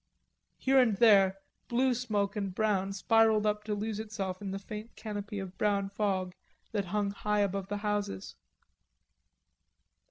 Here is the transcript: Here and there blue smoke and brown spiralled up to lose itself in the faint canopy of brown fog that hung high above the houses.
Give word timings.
Here 0.57 0.79
and 0.79 0.97
there 0.97 1.37
blue 1.67 1.93
smoke 1.93 2.35
and 2.35 2.55
brown 2.55 2.91
spiralled 2.91 3.45
up 3.45 3.63
to 3.65 3.75
lose 3.75 3.99
itself 3.99 4.41
in 4.41 4.49
the 4.49 4.57
faint 4.57 4.95
canopy 4.95 5.37
of 5.37 5.55
brown 5.59 5.89
fog 5.89 6.33
that 6.71 6.85
hung 6.85 7.11
high 7.11 7.41
above 7.41 7.67
the 7.67 7.77
houses. 7.85 8.33